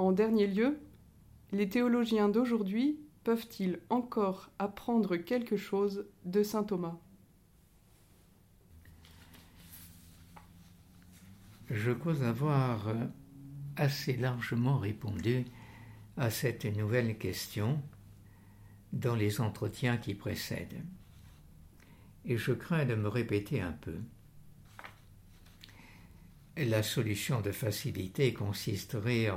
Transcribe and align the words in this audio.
En 0.00 0.12
dernier 0.12 0.46
lieu, 0.46 0.80
les 1.52 1.68
théologiens 1.68 2.30
d'aujourd'hui 2.30 2.98
peuvent-ils 3.22 3.80
encore 3.90 4.48
apprendre 4.58 5.18
quelque 5.18 5.58
chose 5.58 6.06
de 6.24 6.42
saint 6.42 6.64
Thomas? 6.64 6.96
Je 11.68 11.92
crois 11.92 12.22
avoir 12.22 12.94
assez 13.76 14.16
largement 14.16 14.78
répondu 14.78 15.44
à 16.16 16.30
cette 16.30 16.64
nouvelle 16.64 17.18
question 17.18 17.82
dans 18.94 19.14
les 19.14 19.42
entretiens 19.42 19.98
qui 19.98 20.14
précèdent. 20.14 20.82
Et 22.24 22.38
je 22.38 22.52
crains 22.52 22.86
de 22.86 22.94
me 22.94 23.08
répéter 23.08 23.60
un 23.60 23.72
peu. 23.72 23.98
La 26.56 26.82
solution 26.82 27.40
de 27.40 27.52
facilité 27.52 28.34
consisterait 28.34 29.28
à 29.28 29.36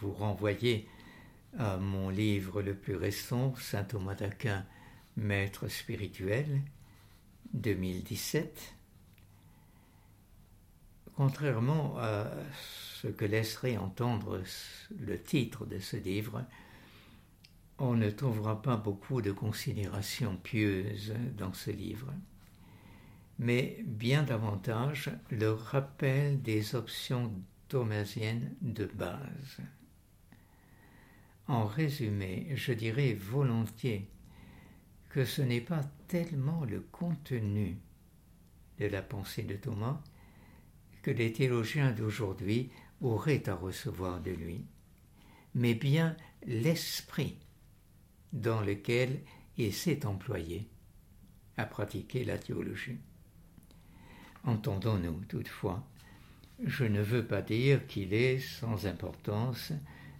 vous 0.00 0.12
renvoyer 0.12 0.88
à 1.58 1.76
mon 1.76 2.08
livre 2.08 2.62
le 2.62 2.74
plus 2.74 2.96
récent, 2.96 3.54
Saint 3.56 3.84
Thomas 3.84 4.14
d'Aquin, 4.14 4.64
Maître 5.16 5.68
spirituel, 5.68 6.62
2017. 7.52 8.74
Contrairement 11.14 11.96
à 11.98 12.30
ce 13.00 13.08
que 13.08 13.24
laisserait 13.24 13.76
entendre 13.76 14.42
le 14.98 15.22
titre 15.22 15.66
de 15.66 15.78
ce 15.78 15.96
livre, 15.96 16.44
on 17.78 17.94
ne 17.94 18.10
trouvera 18.10 18.60
pas 18.62 18.76
beaucoup 18.76 19.22
de 19.22 19.32
considérations 19.32 20.36
pieuses 20.36 21.14
dans 21.36 21.52
ce 21.52 21.70
livre, 21.70 22.12
mais 23.38 23.82
bien 23.84 24.22
davantage 24.22 25.10
le 25.30 25.52
rappel 25.52 26.40
des 26.42 26.74
options 26.74 27.32
thomasiennes 27.68 28.54
de 28.60 28.86
base. 28.86 29.58
En 31.48 31.66
résumé, 31.66 32.48
je 32.54 32.72
dirais 32.72 33.14
volontiers 33.14 34.08
que 35.10 35.24
ce 35.24 35.42
n'est 35.42 35.60
pas 35.60 35.82
tellement 36.08 36.64
le 36.64 36.80
contenu 36.80 37.78
de 38.78 38.86
la 38.86 39.02
pensée 39.02 39.42
de 39.42 39.56
Thomas 39.56 40.02
que 41.02 41.10
les 41.10 41.32
théologiens 41.32 41.92
d'aujourd'hui 41.92 42.70
auraient 43.00 43.48
à 43.48 43.54
recevoir 43.54 44.20
de 44.20 44.32
lui, 44.32 44.64
mais 45.54 45.74
bien 45.74 46.16
l'esprit 46.46 47.38
dans 48.32 48.60
lequel 48.60 49.20
il 49.56 49.72
s'est 49.72 50.04
employé 50.04 50.68
à 51.56 51.64
pratiquer 51.64 52.24
la 52.24 52.38
théologie. 52.38 52.98
Entendons-nous 54.46 55.24
toutefois, 55.28 55.84
je 56.64 56.84
ne 56.84 57.02
veux 57.02 57.26
pas 57.26 57.42
dire 57.42 57.84
qu'il 57.88 58.14
est 58.14 58.38
sans 58.38 58.86
importance 58.86 59.72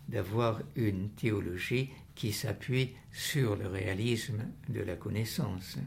d'avoir 0.08 0.60
une 0.74 1.10
théologie 1.10 1.90
qui 2.16 2.32
s'appuie 2.32 2.94
sur 3.12 3.54
le 3.54 3.68
réalisme 3.68 4.44
de 4.68 4.80
la 4.80 4.96
connaissance, 4.96 5.78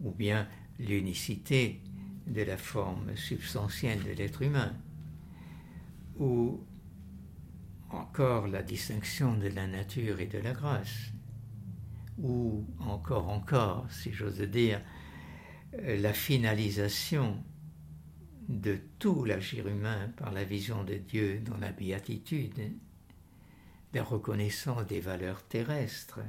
ou 0.00 0.12
bien 0.12 0.46
l'unicité 0.78 1.80
de 2.28 2.42
la 2.42 2.56
forme 2.56 3.16
substantielle 3.16 4.04
de 4.04 4.12
l'être 4.12 4.42
humain, 4.42 4.72
ou 6.18 6.64
encore 7.90 8.46
la 8.46 8.62
distinction 8.62 9.36
de 9.36 9.48
la 9.48 9.66
nature 9.66 10.20
et 10.20 10.26
de 10.26 10.38
la 10.38 10.52
grâce, 10.52 11.10
ou 12.18 12.64
encore 12.78 13.28
encore, 13.28 13.90
si 13.90 14.12
j'ose 14.12 14.40
dire, 14.40 14.80
la 15.82 16.12
finalisation 16.12 17.42
de 18.48 18.78
tout 18.98 19.24
l'agir 19.24 19.66
humain 19.68 20.12
par 20.16 20.32
la 20.32 20.44
vision 20.44 20.84
de 20.84 20.94
Dieu 20.94 21.40
dans 21.40 21.56
la 21.56 21.72
béatitude, 21.72 22.72
la 23.92 24.02
reconnaissance 24.02 24.86
des 24.86 25.00
valeurs 25.00 25.42
terrestres 25.44 26.20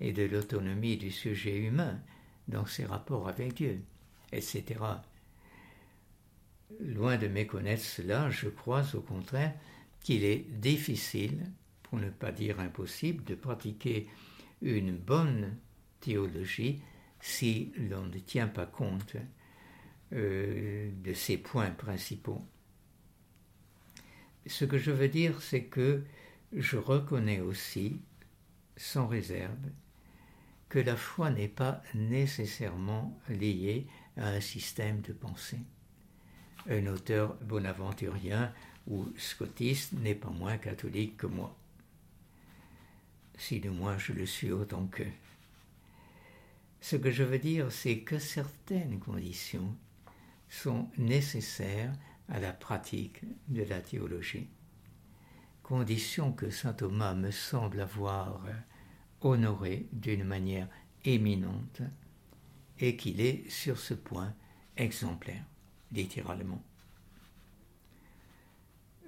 et 0.00 0.12
de 0.12 0.22
l'autonomie 0.22 0.96
du 0.96 1.10
sujet 1.10 1.56
humain 1.56 2.00
dans 2.46 2.66
ses 2.66 2.84
rapports 2.84 3.28
avec 3.28 3.54
Dieu, 3.54 3.82
etc. 4.32 4.80
Loin 6.80 7.16
de 7.16 7.28
méconnaître 7.28 7.82
cela, 7.82 8.30
je 8.30 8.48
crois 8.48 8.94
au 8.94 9.00
contraire 9.00 9.54
qu'il 10.00 10.24
est 10.24 10.46
difficile, 10.60 11.50
pour 11.82 11.98
ne 11.98 12.10
pas 12.10 12.30
dire 12.30 12.60
impossible, 12.60 13.24
de 13.24 13.34
pratiquer 13.34 14.06
une 14.62 14.96
bonne 14.96 15.56
théologie 16.00 16.80
si 17.20 17.72
l'on 17.76 18.06
ne 18.06 18.18
tient 18.18 18.48
pas 18.48 18.66
compte 18.66 19.16
euh, 20.12 20.90
de 21.04 21.12
ces 21.12 21.36
points 21.36 21.70
principaux. 21.70 22.44
Ce 24.46 24.64
que 24.64 24.78
je 24.78 24.90
veux 24.90 25.08
dire, 25.08 25.42
c'est 25.42 25.64
que 25.64 26.04
je 26.52 26.76
reconnais 26.78 27.40
aussi, 27.40 28.00
sans 28.76 29.06
réserve, 29.06 29.58
que 30.68 30.78
la 30.78 30.96
foi 30.96 31.30
n'est 31.30 31.48
pas 31.48 31.82
nécessairement 31.94 33.18
liée 33.28 33.86
à 34.16 34.28
un 34.28 34.40
système 34.40 35.00
de 35.00 35.12
pensée. 35.12 35.60
Un 36.68 36.86
auteur 36.86 37.34
bonaventurien 37.36 38.52
ou 38.86 39.06
scotiste 39.16 39.92
n'est 39.94 40.14
pas 40.14 40.30
moins 40.30 40.58
catholique 40.58 41.16
que 41.16 41.26
moi. 41.26 41.56
Si 43.36 43.60
de 43.60 43.70
moins 43.70 43.98
je 43.98 44.12
le 44.12 44.26
suis 44.26 44.50
autant 44.50 44.86
qu'eux. 44.86 45.12
Ce 46.80 46.96
que 46.96 47.10
je 47.10 47.22
veux 47.22 47.38
dire, 47.38 47.72
c'est 47.72 48.00
que 48.00 48.18
certaines 48.18 48.98
conditions 48.98 49.74
sont 50.48 50.88
nécessaires 50.96 51.92
à 52.28 52.38
la 52.38 52.52
pratique 52.52 53.22
de 53.48 53.62
la 53.62 53.80
théologie 53.80 54.48
condition 55.68 56.32
que 56.32 56.48
saint 56.48 56.72
Thomas 56.72 57.14
me 57.14 57.30
semble 57.30 57.80
avoir 57.80 58.40
honorée 59.20 59.86
d'une 59.92 60.24
manière 60.24 60.66
éminente 61.04 61.82
et 62.78 62.96
qu'il 62.96 63.20
est 63.20 63.46
sur 63.50 63.78
ce 63.78 63.92
point 63.92 64.34
exemplaire, 64.78 65.44
littéralement. 65.92 66.62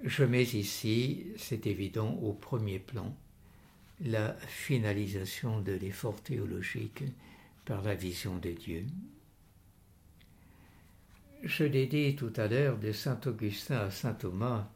Je 0.03 0.23
mets 0.23 0.43
ici, 0.43 1.25
c'est 1.35 1.65
évident, 1.65 2.11
au 2.21 2.31
premier 2.31 2.77
plan, 2.77 3.17
la 3.99 4.35
finalisation 4.45 5.61
de 5.61 5.71
l'effort 5.71 6.21
théologique 6.21 7.03
la 7.79 7.95
vision 7.95 8.37
de 8.37 8.51
Dieu. 8.51 8.85
Je 11.43 11.63
l'ai 11.63 11.87
dit 11.87 12.15
tout 12.15 12.33
à 12.35 12.47
l'heure 12.47 12.77
de 12.77 12.91
Saint 12.91 13.19
Augustin 13.25 13.77
à 13.77 13.91
Saint 13.91 14.13
Thomas, 14.13 14.67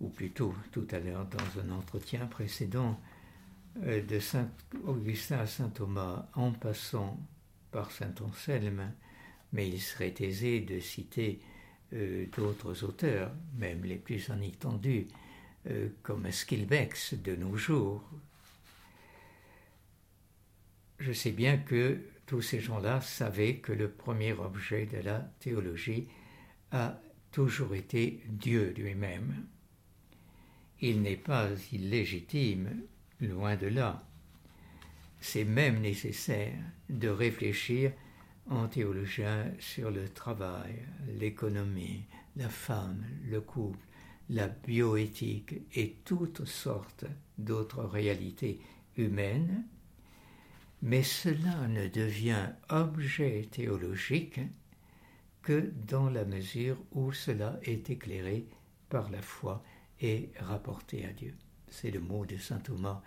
ou 0.00 0.08
plutôt 0.08 0.54
tout 0.70 0.86
à 0.92 1.00
l'heure 1.00 1.26
dans 1.26 1.60
un 1.60 1.70
entretien 1.70 2.26
précédent, 2.26 2.98
euh, 3.82 4.00
de 4.02 4.18
Saint 4.20 4.48
Augustin 4.84 5.38
à 5.38 5.46
Saint 5.46 5.68
Thomas 5.70 6.26
en 6.34 6.52
passant 6.52 7.18
par 7.70 7.90
Saint 7.90 8.14
Anselme, 8.20 8.92
mais 9.52 9.68
il 9.68 9.80
serait 9.80 10.14
aisé 10.20 10.60
de 10.60 10.78
citer 10.78 11.40
euh, 11.92 12.26
d'autres 12.36 12.84
auteurs, 12.84 13.32
même 13.56 13.82
les 13.84 13.96
plus 13.96 14.28
inattendu, 14.28 15.08
euh, 15.68 15.88
comme 16.02 16.30
Skilbex 16.30 17.14
de 17.14 17.34
nos 17.34 17.56
jours. 17.56 18.08
Je 20.98 21.12
sais 21.12 21.32
bien 21.32 21.56
que 21.58 22.00
tous 22.26 22.42
ces 22.42 22.60
gens-là 22.60 23.00
savaient 23.00 23.56
que 23.56 23.72
le 23.72 23.90
premier 23.90 24.32
objet 24.32 24.86
de 24.86 24.98
la 24.98 25.20
théologie 25.40 26.08
a 26.72 27.00
toujours 27.30 27.74
été 27.74 28.22
Dieu 28.28 28.74
lui-même 28.76 29.46
il 30.80 31.02
n'est 31.02 31.16
pas 31.16 31.48
illégitime, 31.72 32.82
loin 33.20 33.56
de 33.56 33.66
là. 33.66 34.04
C'est 35.20 35.44
même 35.44 35.80
nécessaire 35.80 36.54
de 36.88 37.08
réfléchir 37.08 37.92
en 38.48 38.68
théologien 38.68 39.52
sur 39.58 39.90
le 39.90 40.08
travail, 40.08 40.86
l'économie, 41.18 42.04
la 42.36 42.48
femme, 42.48 43.04
le 43.28 43.40
couple, 43.40 43.78
la 44.30 44.48
bioéthique 44.48 45.56
et 45.74 45.96
toutes 46.04 46.44
sortes 46.44 47.06
d'autres 47.36 47.82
réalités 47.82 48.60
humaines, 48.96 49.64
mais 50.82 51.02
cela 51.02 51.66
ne 51.68 51.88
devient 51.88 52.50
objet 52.68 53.48
théologique 53.50 54.40
que 55.42 55.72
dans 55.86 56.10
la 56.10 56.24
mesure 56.24 56.76
où 56.92 57.12
cela 57.12 57.58
est 57.62 57.90
éclairé 57.90 58.46
par 58.88 59.10
la 59.10 59.22
foi 59.22 59.62
et 60.00 60.30
rapporté 60.38 61.04
à 61.04 61.12
Dieu. 61.12 61.34
C'est 61.68 61.90
le 61.90 62.00
mot 62.00 62.24
de 62.24 62.36
saint 62.36 62.58
Thomas 62.58 63.02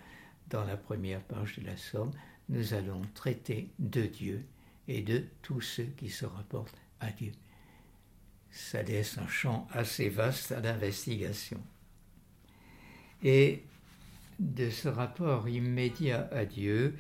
dans 0.50 0.65
la 0.65 0.77
première 0.77 1.21
page 1.21 1.59
de 1.59 1.65
la 1.65 1.77
Somme. 1.77 2.12
Nous 2.50 2.73
allons 2.73 3.01
traiter 3.13 3.69
de 3.79 4.01
Dieu 4.01 4.45
et 4.88 5.01
de 5.01 5.23
tous 5.41 5.62
ceux 5.62 5.89
qui 5.97 6.09
se 6.09 6.25
rapportent 6.25 6.81
à 7.00 7.12
Dieu. 7.12 7.31
Ça 8.50 8.83
laisse 8.83 9.18
un 9.18 9.27
champ 9.27 9.68
assez 9.71 10.09
vaste 10.09 10.51
à 10.51 10.59
l'investigation. 10.59 11.62
Et 13.23 13.63
de 14.39 14.69
ce 14.69 14.89
rapport 14.89 15.47
immédiat 15.47 16.27
à 16.31 16.45
Dieu, 16.45 16.97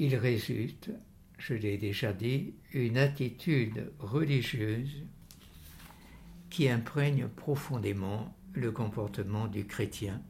il 0.00 0.16
résulte, 0.16 0.90
je 1.38 1.52
l'ai 1.52 1.76
déjà 1.76 2.14
dit, 2.14 2.54
une 2.72 2.96
attitude 2.96 3.92
religieuse 3.98 5.04
qui 6.48 6.70
imprègne 6.70 7.28
profondément 7.28 8.34
le 8.54 8.72
comportement 8.72 9.46
du 9.46 9.66
chrétien 9.66 10.22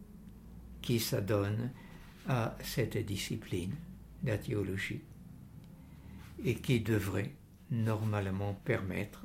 qui 0.82 0.98
s'adonne 0.98 1.70
à 2.26 2.58
cette 2.64 2.98
discipline, 2.98 3.76
la 4.24 4.38
théologie, 4.38 5.02
et 6.44 6.56
qui 6.56 6.80
devrait 6.80 7.30
normalement 7.70 8.54
permettre 8.64 9.24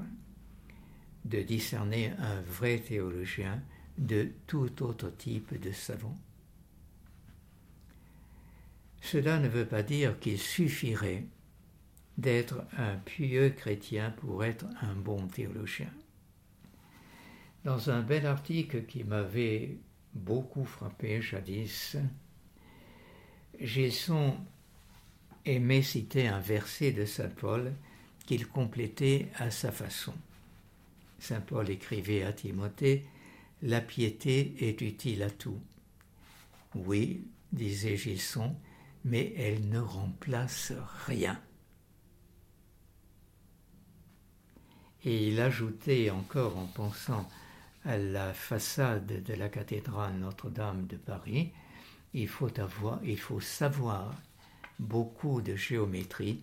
de 1.25 1.41
discerner 1.41 2.11
un 2.19 2.41
vrai 2.41 2.77
théologien 2.77 3.63
de 3.97 4.29
tout 4.45 4.83
autre 4.83 5.09
type 5.09 5.59
de 5.59 5.71
savant. 5.71 6.15
Cela 9.15 9.39
ne 9.39 9.47
veut 9.47 9.65
pas 9.65 9.81
dire 9.81 10.19
qu'il 10.19 10.37
suffirait 10.37 11.23
d'être 12.17 12.65
un 12.77 12.97
pieux 12.97 13.49
chrétien 13.49 14.11
pour 14.11 14.43
être 14.43 14.65
un 14.81 14.93
bon 14.93 15.27
théologien. 15.27 15.89
Dans 17.63 17.89
un 17.89 18.01
bel 18.01 18.25
article 18.25 18.83
qui 18.83 19.05
m'avait 19.05 19.77
beaucoup 20.13 20.65
frappé 20.65 21.21
jadis, 21.21 21.95
Gilson 23.57 24.35
aimait 25.45 25.81
citer 25.81 26.27
un 26.27 26.41
verset 26.41 26.91
de 26.91 27.05
Saint 27.05 27.29
Paul 27.29 27.71
qu'il 28.25 28.45
complétait 28.49 29.29
à 29.37 29.49
sa 29.49 29.71
façon. 29.71 30.13
Saint 31.19 31.39
Paul 31.39 31.69
écrivait 31.69 32.23
à 32.23 32.33
Timothée 32.33 33.05
La 33.61 33.79
piété 33.79 34.55
est 34.59 34.81
utile 34.81 35.23
à 35.23 35.29
tout. 35.29 35.61
Oui, 36.75 37.23
disait 37.53 37.95
Gilson, 37.95 38.53
mais 39.05 39.33
elle 39.37 39.69
ne 39.69 39.79
remplace 39.79 40.73
rien. 41.05 41.39
Et 45.03 45.27
il 45.27 45.39
ajoutait 45.39 46.09
encore 46.09 46.57
en 46.57 46.65
pensant 46.65 47.29
à 47.85 47.97
la 47.97 48.33
façade 48.33 49.23
de 49.23 49.33
la 49.35 49.47
cathédrale 49.47 50.15
Notre-Dame 50.15 50.87
de 50.87 50.97
Paris, 50.97 51.53
il 52.15 52.27
faut, 52.27 52.59
avoir, 52.59 52.99
il 53.03 53.19
faut 53.19 53.39
savoir 53.39 54.15
beaucoup 54.79 55.41
de 55.41 55.55
géométrie 55.55 56.41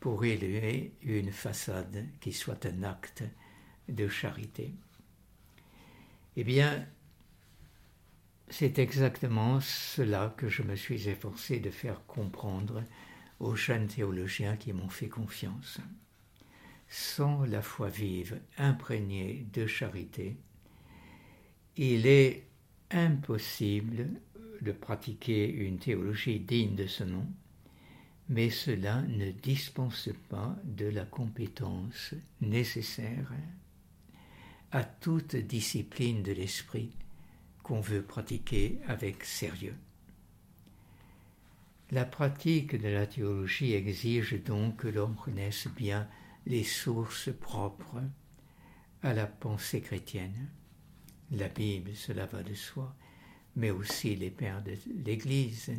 pour 0.00 0.24
élever 0.24 0.94
une 1.02 1.30
façade 1.30 2.06
qui 2.20 2.32
soit 2.32 2.64
un 2.64 2.84
acte 2.84 3.24
de 3.88 4.08
charité. 4.08 4.72
Eh 6.36 6.44
bien, 6.44 6.86
c'est 8.50 8.78
exactement 8.78 9.60
cela 9.60 10.34
que 10.36 10.48
je 10.48 10.62
me 10.62 10.74
suis 10.74 11.08
efforcé 11.08 11.60
de 11.60 11.70
faire 11.70 12.04
comprendre 12.06 12.82
aux 13.40 13.54
jeunes 13.54 13.86
théologiens 13.86 14.56
qui 14.56 14.72
m'ont 14.72 14.88
fait 14.88 15.08
confiance. 15.08 15.78
Sans 16.88 17.44
la 17.44 17.60
foi 17.60 17.88
vive, 17.88 18.40
imprégnée 18.56 19.46
de 19.52 19.66
charité, 19.66 20.36
il 21.76 22.06
est 22.06 22.46
impossible 22.90 24.08
de 24.62 24.72
pratiquer 24.72 25.48
une 25.48 25.78
théologie 25.78 26.40
digne 26.40 26.74
de 26.74 26.86
ce 26.86 27.04
nom, 27.04 27.26
mais 28.28 28.50
cela 28.50 29.02
ne 29.02 29.30
dispense 29.30 30.08
pas 30.28 30.56
de 30.64 30.86
la 30.86 31.04
compétence 31.04 32.14
nécessaire 32.40 33.32
à 34.72 34.84
toute 34.84 35.36
discipline 35.36 36.22
de 36.22 36.32
l'esprit 36.32 36.90
qu'on 37.68 37.80
veut 37.82 38.02
pratiquer 38.02 38.78
avec 38.86 39.24
sérieux. 39.24 39.76
La 41.90 42.06
pratique 42.06 42.80
de 42.80 42.88
la 42.88 43.06
théologie 43.06 43.74
exige 43.74 44.42
donc 44.42 44.78
que 44.78 44.88
l'homme 44.88 45.16
connaisse 45.16 45.68
bien 45.76 46.08
les 46.46 46.64
sources 46.64 47.28
propres 47.30 48.00
à 49.02 49.12
la 49.12 49.26
pensée 49.26 49.82
chrétienne. 49.82 50.48
La 51.30 51.48
Bible, 51.48 51.94
cela 51.94 52.24
va 52.24 52.42
de 52.42 52.54
soi, 52.54 52.96
mais 53.54 53.70
aussi 53.70 54.16
les 54.16 54.30
pères 54.30 54.62
de 54.62 54.72
l'Église 55.04 55.70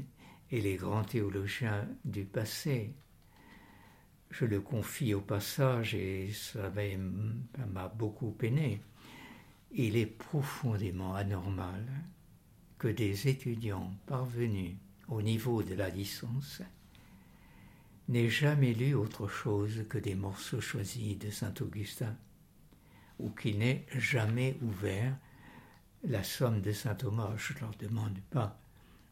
et 0.51 0.61
les 0.61 0.75
grands 0.75 1.03
théologiens 1.03 1.87
du 2.05 2.23
passé. 2.23 2.93
Je 4.29 4.45
le 4.45 4.61
confie 4.61 5.15
au 5.15 5.21
passage 5.21 5.95
et 5.95 6.31
ça 6.33 6.71
m'a 7.67 7.87
beaucoup 7.87 8.29
peiné. 8.29 8.79
Il 9.71 9.97
est 9.97 10.07
profondément 10.07 11.13
anormal 11.13 11.85
que 12.79 12.87
des 12.87 13.27
étudiants 13.27 13.93
parvenus 14.07 14.75
au 15.07 15.21
niveau 15.21 15.61
de 15.61 15.75
la 15.75 15.89
licence 15.89 16.61
n'aient 18.07 18.29
jamais 18.29 18.73
lu 18.73 18.95
autre 18.95 19.27
chose 19.27 19.85
que 19.87 19.99
des 19.99 20.15
morceaux 20.15 20.61
choisis 20.61 21.19
de 21.19 21.29
Saint 21.29 21.53
Augustin, 21.61 22.15
ou 23.19 23.29
qu'ils 23.29 23.59
n'aient 23.59 23.85
jamais 23.95 24.57
ouvert 24.63 25.15
la 26.03 26.23
somme 26.23 26.61
de 26.61 26.71
Saint 26.71 26.95
Thomas. 26.95 27.35
Je 27.37 27.53
ne 27.53 27.59
leur 27.59 27.75
demande 27.75 28.17
pas 28.31 28.59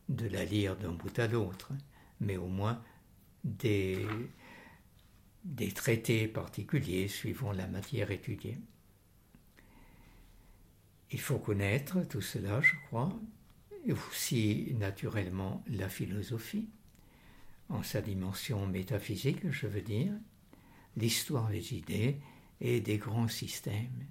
de 0.09 0.27
la 0.27 0.43
lire 0.43 0.75
d'un 0.75 0.93
bout 0.93 1.19
à 1.19 1.27
l'autre, 1.27 1.71
mais 2.19 2.37
au 2.37 2.47
moins 2.47 2.81
des, 3.43 4.07
des 5.43 5.71
traités 5.71 6.27
particuliers 6.27 7.07
suivant 7.07 7.51
la 7.51 7.67
matière 7.67 8.09
étudiée. 8.09 8.57
Il 11.11 11.19
faut 11.19 11.39
connaître 11.39 12.01
tout 12.01 12.21
cela, 12.21 12.59
je 12.61 12.75
crois, 12.87 13.17
et 13.85 13.93
aussi 13.93 14.75
naturellement 14.77 15.63
la 15.67 15.87
philosophie, 15.87 16.67
en 17.69 17.83
sa 17.83 18.01
dimension 18.01 18.65
métaphysique, 18.67 19.49
je 19.49 19.67
veux 19.67 19.81
dire, 19.81 20.11
l'histoire 20.97 21.49
des 21.49 21.73
idées 21.73 22.17
et 22.59 22.81
des 22.81 22.97
grands 22.97 23.27
systèmes, 23.27 24.05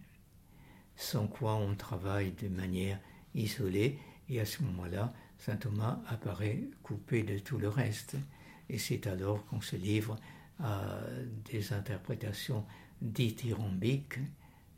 sans 0.94 1.26
quoi 1.26 1.54
on 1.56 1.74
travaille 1.74 2.32
de 2.32 2.48
manière 2.48 3.00
isolée, 3.34 3.98
et 4.28 4.40
à 4.40 4.46
ce 4.46 4.62
moment-là, 4.62 5.12
saint 5.38 5.56
Thomas 5.56 6.00
apparaît 6.08 6.64
coupé 6.82 7.22
de 7.22 7.38
tout 7.38 7.58
le 7.58 7.68
reste, 7.68 8.16
et 8.68 8.78
c'est 8.78 9.06
alors 9.06 9.44
qu'on 9.46 9.60
se 9.60 9.76
livre 9.76 10.16
à 10.58 10.98
des 11.44 11.72
interprétations 11.72 12.64
dithyrambiques 13.02 14.18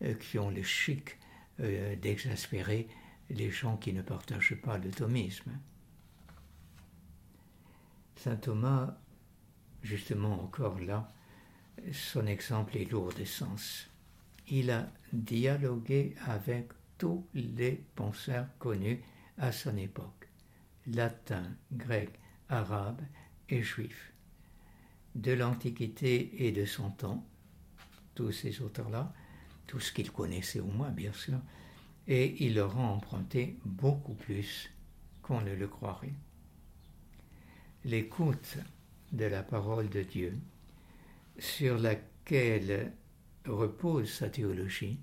euh, 0.03 0.15
qui 0.15 0.39
ont 0.39 0.51
le 0.51 0.63
chic 0.63 1.17
euh, 1.61 1.97
d'exaspérer 1.97 2.89
les 3.31 3.51
gens 3.51 3.77
qui 3.77 3.93
ne 3.93 4.03
partagent 4.03 4.61
pas 4.61 4.79
le 4.79 4.91
thomisme. 4.91 5.59
Saint 8.17 8.37
Thomas, 8.37 8.97
justement 9.83 10.43
encore 10.43 10.81
là, 10.81 11.13
son 11.93 12.27
exemple 12.27 12.77
est 12.77 12.91
lourd 12.91 13.13
de 13.13 13.25
sens. 13.25 13.89
Il 14.49 14.71
a 14.71 14.91
dialogué 15.13 16.15
avec 16.27 16.69
tous 16.97 17.27
les 17.35 17.85
penseurs 17.95 18.47
connus 18.59 19.03
à 19.37 19.53
son 19.53 19.77
époque, 19.77 20.29
latins, 20.87 21.51
grecs, 21.73 22.19
arabes 22.49 23.03
et 23.49 23.63
juifs, 23.63 24.13
de 25.15 25.33
l'Antiquité 25.33 26.47
et 26.47 26.53
de 26.53 26.65
son 26.65 26.91
temps, 26.91 27.25
tous 28.15 28.33
ces 28.33 28.61
auteurs-là, 28.63 29.13
tout 29.69 29.79
ce 29.79 29.93
qu'il 29.93 30.11
connaissait 30.11 30.59
au 30.59 30.67
moins, 30.67 30.91
bien 30.91 31.13
sûr, 31.13 31.39
et 32.09 32.45
il 32.45 32.55
leur 32.55 32.77
a 32.77 32.83
emprunté 32.83 33.57
beaucoup 33.65 34.15
plus 34.15 34.71
qu'on 35.23 35.43
ne 35.43 35.55
le 35.55 35.69
croirait. 35.69 36.15
L'écoute 37.85 38.57
de 39.13 39.27
la 39.27 39.43
parole 39.43 39.89
de 39.89 40.03
Dieu, 40.03 40.37
sur 41.39 41.79
laquelle 41.79 42.93
repose 43.47 44.11
sa 44.11 44.29
théologie, 44.29 44.99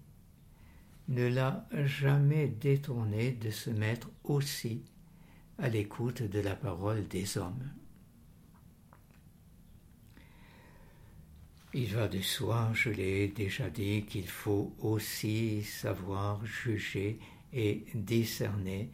ne 1.07 1.27
l'a 1.27 1.67
jamais 1.86 2.48
détourné 2.48 3.31
de 3.31 3.51
se 3.51 3.69
mettre 3.69 4.10
aussi 4.24 4.84
à 5.60 5.69
l'écoute 5.69 6.24
de 6.24 6.39
la 6.39 6.55
parole 6.55 7.07
des 7.07 7.38
hommes. 7.38 7.72
Il 11.77 11.94
va 11.94 12.08
de 12.08 12.22
soi, 12.22 12.72
je 12.74 12.89
l'ai 12.89 13.27
déjà 13.27 13.70
dit, 13.70 14.05
qu'il 14.05 14.29
faut 14.29 14.74
aussi 14.79 15.62
savoir 15.62 16.46
juger 16.46 17.20
et 17.51 17.84
discerner 17.94 18.91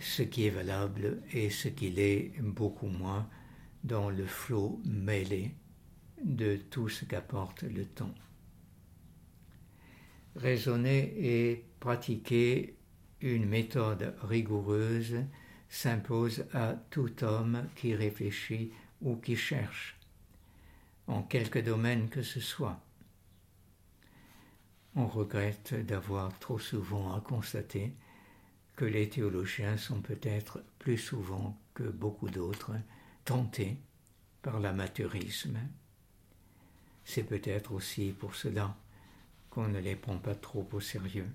ce 0.00 0.22
qui 0.22 0.46
est 0.46 0.50
valable 0.50 1.20
et 1.34 1.50
ce 1.50 1.68
qui 1.68 1.90
l'est 1.90 2.32
beaucoup 2.40 2.86
moins 2.86 3.28
dans 3.84 4.08
le 4.08 4.24
flot 4.24 4.80
mêlé 4.86 5.54
de 6.24 6.56
tout 6.56 6.88
ce 6.88 7.04
qu'apporte 7.04 7.64
le 7.64 7.84
temps. 7.84 8.14
Raisonner 10.34 11.12
et 11.18 11.66
pratiquer 11.78 12.78
une 13.20 13.44
méthode 13.44 14.14
rigoureuse 14.22 15.18
s'impose 15.68 16.46
à 16.54 16.72
tout 16.88 17.22
homme 17.22 17.68
qui 17.74 17.94
réfléchit 17.94 18.72
ou 19.02 19.16
qui 19.16 19.36
cherche 19.36 19.96
en 21.06 21.22
quelque 21.22 21.58
domaine 21.58 22.08
que 22.08 22.22
ce 22.22 22.40
soit. 22.40 22.80
On 24.94 25.06
regrette 25.06 25.74
d'avoir 25.86 26.36
trop 26.38 26.58
souvent 26.58 27.14
à 27.14 27.20
constater 27.20 27.92
que 28.76 28.84
les 28.84 29.08
théologiens 29.08 29.76
sont 29.76 30.00
peut-être 30.00 30.62
plus 30.78 30.98
souvent 30.98 31.58
que 31.74 31.84
beaucoup 31.84 32.28
d'autres 32.28 32.72
tentés 33.24 33.76
par 34.42 34.60
l'amateurisme. 34.60 35.58
C'est 37.04 37.24
peut-être 37.24 37.72
aussi 37.72 38.12
pour 38.12 38.34
cela 38.34 38.76
qu'on 39.50 39.68
ne 39.68 39.78
les 39.78 39.96
prend 39.96 40.18
pas 40.18 40.34
trop 40.34 40.68
au 40.72 40.80
sérieux. 40.80 41.28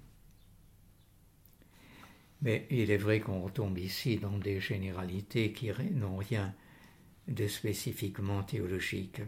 Mais 2.41 2.67
il 2.69 2.89
est 2.89 2.97
vrai 2.97 3.19
qu'on 3.19 3.41
retombe 3.41 3.77
ici 3.77 4.17
dans 4.17 4.37
des 4.37 4.59
généralités 4.59 5.53
qui 5.53 5.71
n'ont 5.91 6.17
rien 6.17 6.53
de 7.27 7.47
spécifiquement 7.47 8.43
théologique. 8.43 9.21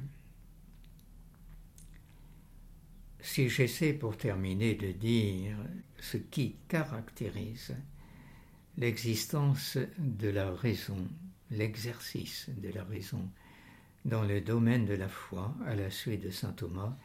Si 3.23 3.47
j'essaie 3.47 3.93
pour 3.93 4.17
terminer 4.17 4.75
de 4.75 4.91
dire 4.91 5.55
ce 5.97 6.17
qui 6.17 6.57
caractérise 6.67 7.73
l'existence 8.77 9.77
de 9.97 10.27
la 10.27 10.51
raison, 10.51 11.07
l'exercice 11.49 12.49
de 12.49 12.67
la 12.67 12.83
raison 12.83 13.29
dans 14.03 14.23
le 14.23 14.41
domaine 14.41 14.85
de 14.85 14.93
la 14.93 15.07
foi 15.07 15.55
à 15.65 15.73
la 15.73 15.89
suite 15.89 16.21
de 16.21 16.31
Saint 16.31 16.51
Thomas, 16.51 16.97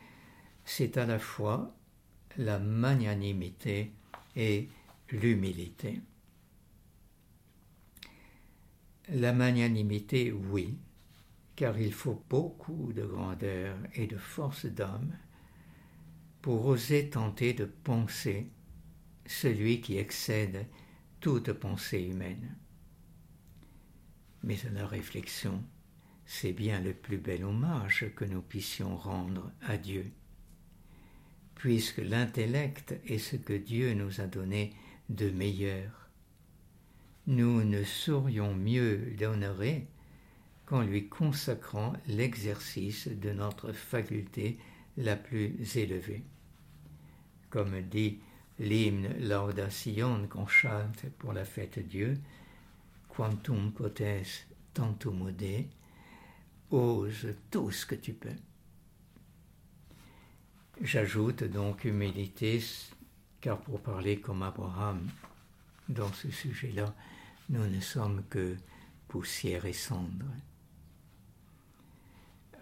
c'est 0.64 0.96
à 0.96 1.06
la 1.06 1.20
fois 1.20 1.72
la 2.36 2.58
magnanimité 2.58 3.92
et 4.34 4.68
l'humilité. 5.10 6.00
La 9.10 9.32
magnanimité, 9.32 10.32
oui, 10.32 10.76
car 11.54 11.78
il 11.78 11.92
faut 11.92 12.24
beaucoup 12.28 12.92
de 12.92 13.04
grandeur 13.06 13.76
et 13.94 14.08
de 14.08 14.18
force 14.18 14.66
d'âme 14.66 15.16
pour 16.48 16.64
oser 16.64 17.10
tenter 17.10 17.52
de 17.52 17.66
penser 17.66 18.46
celui 19.26 19.82
qui 19.82 19.98
excède 19.98 20.64
toute 21.20 21.52
pensée 21.52 22.00
humaine. 22.00 22.56
Mais 24.42 24.56
à 24.64 24.70
la 24.70 24.86
réflexion, 24.86 25.62
c'est 26.24 26.54
bien 26.54 26.80
le 26.80 26.94
plus 26.94 27.18
bel 27.18 27.44
hommage 27.44 28.06
que 28.16 28.24
nous 28.24 28.40
puissions 28.40 28.96
rendre 28.96 29.52
à 29.60 29.76
Dieu, 29.76 30.10
puisque 31.54 31.98
l'intellect 31.98 32.98
est 33.06 33.18
ce 33.18 33.36
que 33.36 33.52
Dieu 33.52 33.92
nous 33.92 34.22
a 34.22 34.26
donné 34.26 34.72
de 35.10 35.28
meilleur. 35.28 36.08
Nous 37.26 37.62
ne 37.62 37.84
saurions 37.84 38.54
mieux 38.54 39.14
l'honorer 39.20 39.86
qu'en 40.64 40.80
lui 40.80 41.10
consacrant 41.10 41.92
l'exercice 42.06 43.06
de 43.06 43.32
notre 43.32 43.72
faculté 43.72 44.56
la 44.96 45.14
plus 45.14 45.76
élevée. 45.76 46.24
Comme 47.50 47.80
dit 47.82 48.18
l'hymne 48.58 49.14
Laudation 49.20 50.26
qu'on 50.28 50.46
chante 50.46 51.06
pour 51.18 51.32
la 51.32 51.44
fête 51.44 51.78
Dieu, 51.78 52.18
Quantum 53.08 53.72
potes 53.72 54.46
tantum 54.74 55.22
ode, 55.22 55.66
ose 56.70 57.34
tout 57.50 57.70
ce 57.70 57.86
que 57.86 57.94
tu 57.94 58.12
peux. 58.12 58.36
J'ajoute 60.80 61.42
donc 61.42 61.84
humilité, 61.84 62.62
car 63.40 63.58
pour 63.58 63.80
parler 63.80 64.20
comme 64.20 64.42
Abraham 64.42 65.08
dans 65.88 66.12
ce 66.12 66.30
sujet-là, 66.30 66.94
nous 67.48 67.66
ne 67.66 67.80
sommes 67.80 68.22
que 68.30 68.56
poussière 69.08 69.64
et 69.64 69.72
cendre. 69.72 70.26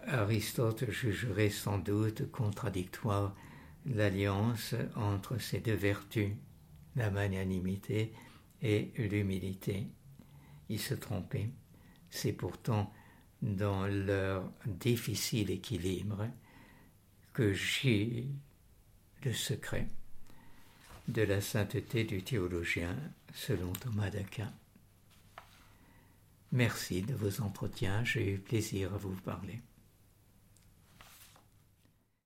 Aristote 0.06 0.90
jugerait 0.90 1.50
sans 1.50 1.78
doute 1.78 2.30
contradictoire 2.30 3.34
l'alliance 3.86 4.74
entre 4.94 5.38
ces 5.38 5.60
deux 5.60 5.74
vertus, 5.74 6.32
la 6.96 7.10
magnanimité 7.10 8.12
et 8.62 8.92
l'humilité. 8.96 9.86
Il 10.68 10.80
se 10.80 10.94
trompait. 10.94 11.50
C'est 12.10 12.32
pourtant 12.32 12.92
dans 13.42 13.86
leur 13.86 14.50
difficile 14.66 15.50
équilibre 15.50 16.28
que 17.32 17.52
j'ai 17.52 18.26
le 19.24 19.32
secret 19.32 19.88
de 21.08 21.22
la 21.22 21.40
sainteté 21.40 22.04
du 22.04 22.22
théologien 22.22 22.96
selon 23.34 23.72
Thomas 23.72 24.10
d'Aquin. 24.10 24.52
Merci 26.52 27.02
de 27.02 27.14
vos 27.14 27.42
entretiens, 27.42 28.02
j'ai 28.04 28.32
eu 28.32 28.38
plaisir 28.38 28.94
à 28.94 28.96
vous 28.96 29.14
parler. 29.16 29.60